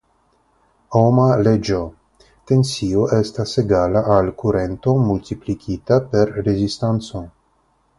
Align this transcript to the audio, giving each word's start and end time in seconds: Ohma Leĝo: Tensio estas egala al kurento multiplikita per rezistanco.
Ohma 0.99 1.25
Leĝo: 1.47 1.81
Tensio 2.53 3.05
estas 3.19 3.55
egala 3.65 4.05
al 4.17 4.35
kurento 4.43 4.99
multiplikita 5.07 6.05
per 6.13 6.39
rezistanco. 6.51 7.29